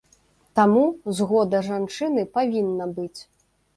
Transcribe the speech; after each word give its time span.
Таму, 0.59 0.85
згода 1.19 1.61
жанчыны 1.69 2.21
павінна 2.39 2.85
быць. 2.97 3.21